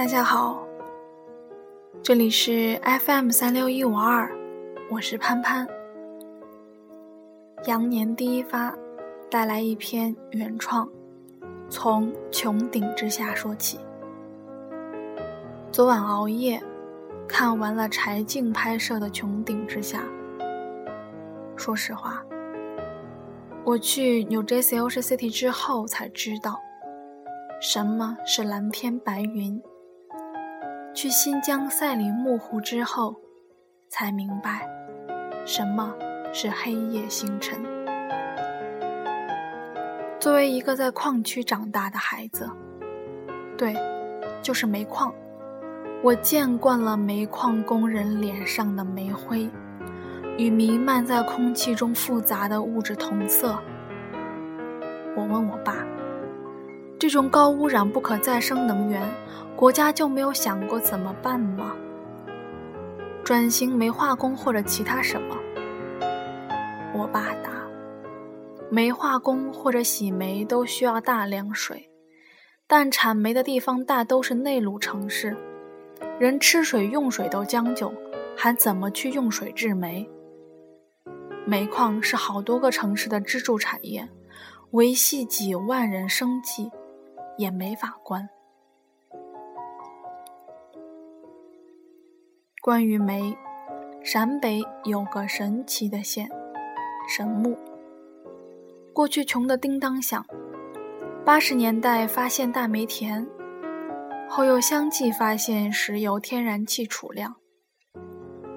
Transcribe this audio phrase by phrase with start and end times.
[0.00, 0.66] 大家好，
[2.02, 4.32] 这里是 FM 三六一五二，
[4.90, 5.68] 我是潘潘。
[7.66, 8.74] 羊年第一发，
[9.30, 10.88] 带来一篇原创，
[11.68, 13.78] 从穹顶之下说起。
[15.70, 16.58] 昨晚熬夜
[17.28, 20.02] 看完了柴静拍摄的《穹顶之下》，
[21.56, 22.24] 说实话，
[23.66, 26.58] 我去 New Jersey Ocean City 之后才知道，
[27.60, 29.62] 什么是蓝天白云。
[30.92, 33.14] 去新疆赛里木湖之后，
[33.88, 34.68] 才明白
[35.46, 35.94] 什么
[36.32, 37.62] 是黑夜星辰。
[40.18, 42.50] 作为一个在矿区长大的孩子，
[43.56, 43.74] 对，
[44.42, 45.14] 就是煤矿，
[46.02, 49.48] 我见惯了煤矿工人脸上的煤灰，
[50.36, 53.58] 与弥漫在空气中复杂的物质同色。
[55.16, 55.86] 我问我爸。
[57.00, 59.02] 这种高污染、不可再生能源，
[59.56, 61.74] 国家就没有想过怎么办吗？
[63.24, 65.34] 转型煤化工或者其他什么？
[66.92, 67.50] 我爸答：
[68.70, 71.88] 煤化工或者洗煤都需要大量水，
[72.66, 75.34] 但产煤的地方大都是内陆城市，
[76.18, 77.90] 人吃水用水都将就，
[78.36, 80.06] 还怎么去用水制煤？
[81.46, 84.06] 煤矿是好多个城市的支柱产业，
[84.72, 86.70] 维系几万人生计。
[87.40, 88.28] 也没法关。
[92.60, 93.34] 关于煤，
[94.04, 96.28] 陕北有个神奇的县——
[97.08, 97.56] 神木。
[98.92, 100.22] 过去穷得叮当响，
[101.24, 103.26] 八十年代发现大煤田，
[104.28, 107.34] 后又相继发现石油、天然气储量，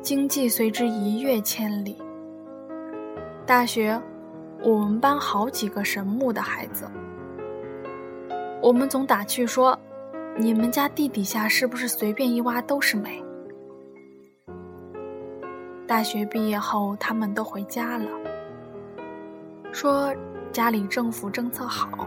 [0.00, 2.00] 经济随之一跃千里。
[3.46, 4.00] 大学，
[4.62, 6.90] 我们班好几个神木的孩子。
[8.62, 9.78] 我们总打趣说
[10.36, 13.24] ：“你们家地底下是不是随便一挖都是煤？”
[15.88, 18.06] 大学毕业后，他们都回家了，
[19.72, 20.14] 说
[20.52, 22.06] 家里政府政策好，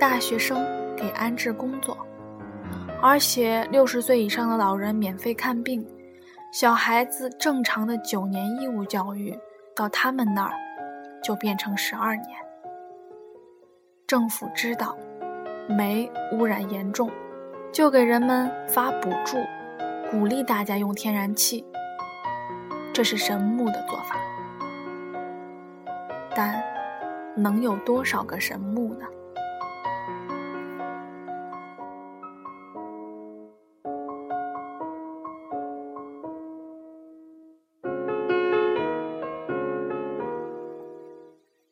[0.00, 0.58] 大学生
[0.96, 1.96] 给安置工作，
[3.00, 5.86] 而且六十岁以上的老人免费看病，
[6.52, 9.32] 小孩子正常的九年义务教育，
[9.76, 10.52] 到他们那儿
[11.22, 12.36] 就变成十二年。
[14.08, 14.98] 政府知道。
[15.68, 17.10] 煤污染严重，
[17.70, 19.36] 就给人们发补助，
[20.10, 21.64] 鼓励大家用天然气。
[22.92, 24.16] 这是神木的做法，
[26.34, 26.60] 但
[27.36, 29.06] 能有多少个神木呢？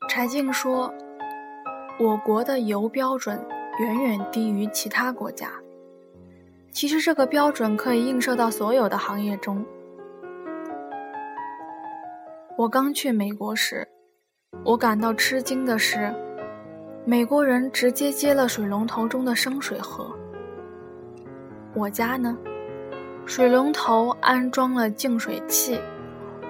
[0.08, 0.94] 柴静说
[1.98, 3.44] ：“我国的油标准。”
[3.78, 5.50] 远远低于其他国家。
[6.72, 9.64] 其实这个标准可以映射到所有的行业中。
[12.56, 13.86] 我刚去美国时，
[14.64, 16.14] 我感到吃惊的是，
[17.04, 20.10] 美国人直接接了水龙头中的生水喝。
[21.74, 22.36] 我家呢，
[23.26, 25.78] 水龙头安装了净水器，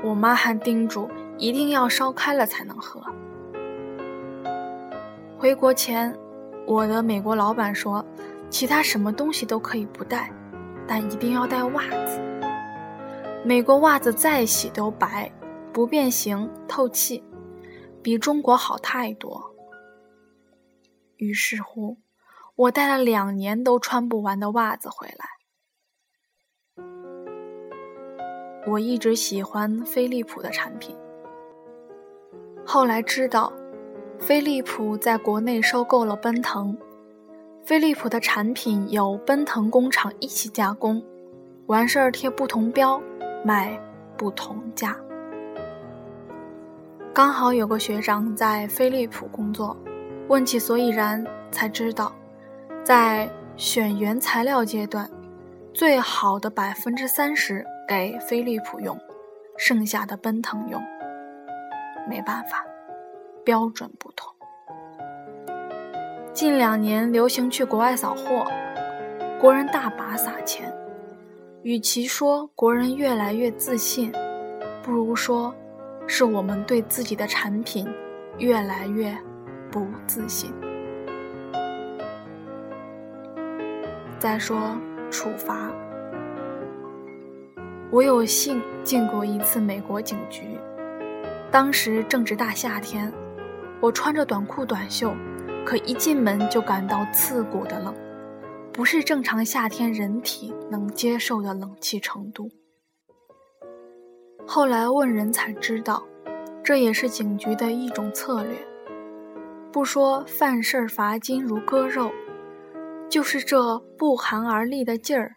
[0.04, 1.08] 我妈还叮嘱
[1.38, 3.00] 一定要烧开了才能喝。
[5.38, 6.16] 回国前。
[6.66, 8.04] 我的美国老板说，
[8.50, 10.32] 其他什么东西都可以不带，
[10.86, 12.20] 但一定要带袜子。
[13.44, 15.30] 美国袜子再洗都白，
[15.72, 17.22] 不变形，透气，
[18.02, 19.54] 比中国好太多。
[21.18, 21.98] 于是乎，
[22.56, 25.24] 我带了两年都穿不完的袜子回来。
[28.66, 30.96] 我一直喜欢飞利浦的产品，
[32.66, 33.52] 后来知道。
[34.18, 36.76] 飞利浦在国内收购了奔腾，
[37.62, 41.02] 飞利浦的产品由奔腾工厂一起加工，
[41.66, 43.00] 完事儿贴不同标，
[43.44, 43.78] 卖
[44.16, 44.96] 不同价。
[47.14, 49.76] 刚好有个学长在飞利浦工作，
[50.28, 52.12] 问其所以然，才知道，
[52.82, 55.08] 在选原材料阶段，
[55.72, 58.98] 最好的百分之三十给飞利浦用，
[59.56, 60.82] 剩下的奔腾用。
[62.08, 62.64] 没办法。
[63.46, 64.34] 标准不同。
[66.34, 68.44] 近两年流行去国外扫货，
[69.40, 70.70] 国人大把撒钱。
[71.62, 74.12] 与其说国人越来越自信，
[74.82, 75.54] 不如说
[76.08, 77.88] 是我们对自己的产品
[78.38, 79.16] 越来越
[79.70, 80.52] 不自信。
[84.18, 84.76] 再说
[85.08, 85.70] 处罚，
[87.92, 90.58] 我有幸进过一次美国警局，
[91.48, 93.12] 当时正值大夏天。
[93.80, 95.14] 我穿着短裤短袖，
[95.64, 97.94] 可一进门就感到刺骨的冷，
[98.72, 102.50] 不是正常夏天人体能接受的冷气程度。
[104.46, 106.02] 后来问人才知道，
[106.64, 108.56] 这也是警局的一种策略。
[109.70, 112.10] 不说犯事儿罚金如割肉，
[113.10, 115.34] 就是这不寒而栗的劲儿，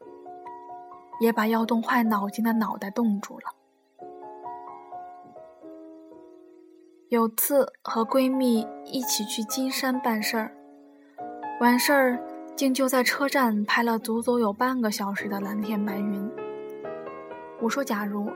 [1.19, 3.58] 也把要冻坏脑筋的脑袋冻住了。
[7.09, 10.51] 有次和闺蜜一起去金山办事儿，
[11.59, 12.19] 完事儿
[12.55, 16.31] 竟就在车站拍了足足有半个小时的蓝天白云。
[17.59, 18.29] 我说：“假如，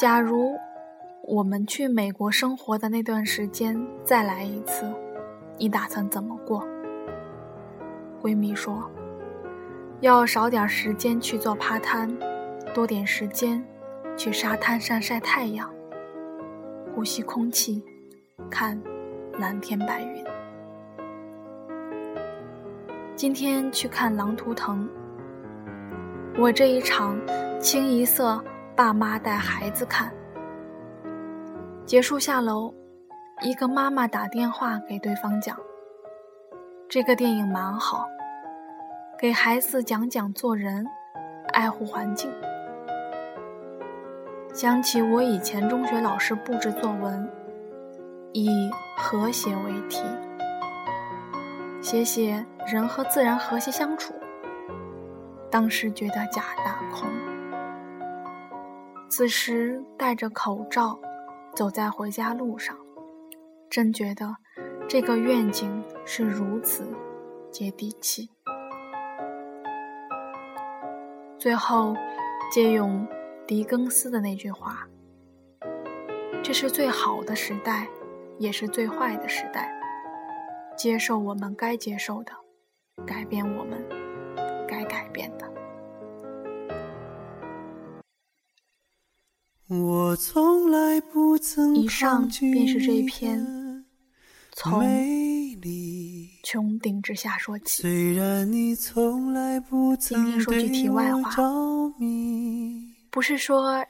[0.00, 0.56] 假如。”
[1.28, 4.92] 我们去美国生活的那段时间再来一次，
[5.56, 6.66] 你打算怎么过？
[8.20, 8.90] 闺蜜说
[10.00, 12.12] ：“要少点时间去做趴摊，
[12.74, 13.64] 多点时间
[14.16, 15.72] 去沙滩上晒太阳，
[16.94, 17.82] 呼吸空气，
[18.50, 18.80] 看
[19.38, 20.24] 蓝天白云。”
[23.16, 24.88] 今天去看《狼图腾》，
[26.40, 27.16] 我这一场
[27.60, 28.42] 清一色
[28.74, 30.12] 爸妈带孩子看。
[31.84, 32.72] 结束下楼，
[33.42, 35.56] 一个妈妈打电话给对方讲
[36.88, 38.06] ：“这个电影蛮好，
[39.18, 40.86] 给孩子讲讲做人，
[41.52, 42.30] 爱护环境。”
[44.52, 47.26] 想起我以前中学老师布置作文，
[48.32, 50.02] 以和谐为题，
[51.80, 54.12] 写写人和自然和谐相处。
[55.50, 57.08] 当时觉得假大空，
[59.08, 60.98] 此时戴着口罩。
[61.54, 62.74] 走在回家路上，
[63.68, 64.34] 真觉得
[64.88, 66.88] 这个愿景是如此
[67.50, 68.30] 接地气。
[71.38, 71.94] 最后，
[72.50, 73.06] 借用
[73.52, 74.88] 狄更斯的那句话
[76.42, 77.86] ：“这是最好的时代，
[78.38, 79.70] 也是最坏的时代。
[80.74, 82.32] 接受我们该接受的，
[83.06, 83.86] 改变我们
[84.66, 85.52] 该改变的。”
[89.68, 93.84] 我从来不曾以上便是这一篇
[94.52, 94.82] 从
[96.42, 97.82] 穹顶之下说起。
[97.82, 101.30] 虽然你从来不曾今天说句题外话，
[103.12, 103.84] 不是说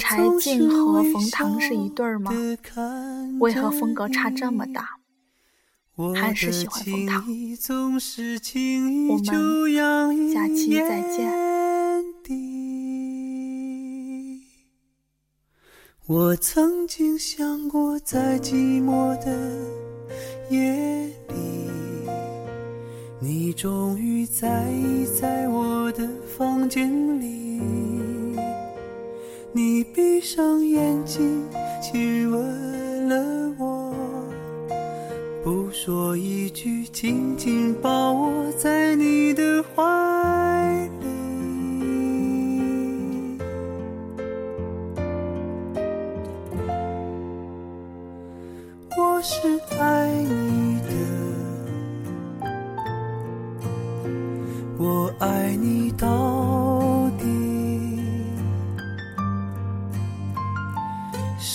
[0.00, 2.32] 柴静和冯唐是一对儿吗？
[3.38, 4.98] 为何风格差这么大？
[6.16, 7.24] 还是喜欢冯唐。
[9.08, 9.30] 我们
[10.32, 11.32] 下期再见。
[16.06, 19.30] 我曾经想过，在寂寞的
[20.50, 21.70] 夜里，
[23.20, 28.01] 你终于在意在我的房间里。
[29.54, 31.46] 你闭上眼睛，
[31.82, 33.92] 亲吻了我，
[35.44, 41.06] 不说一句，紧紧抱我在你的怀里。
[48.96, 50.94] 我是爱你的，
[54.78, 56.08] 我爱你到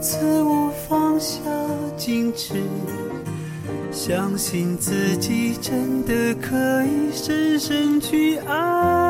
[0.00, 1.38] 次我放下
[1.98, 2.54] 矜持，
[3.92, 9.09] 相信自己真的可以深深去爱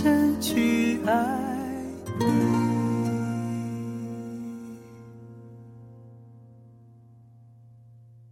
[0.00, 1.47] 深去爱。